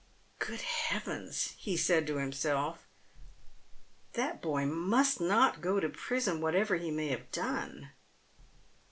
[0.41, 2.87] 'Grood Heavens!" he said to himself,
[4.13, 7.91] "that boy must not go to prison whatever he may have done."